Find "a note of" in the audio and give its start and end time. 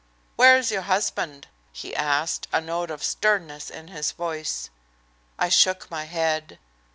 2.51-3.03